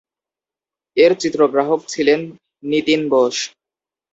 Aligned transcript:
এর 0.97 1.11
চিত্রগ্রাহক 1.21 1.81
ছিলেন 1.87 2.19
নিতিন 2.63 3.01
বোস। 3.11 3.35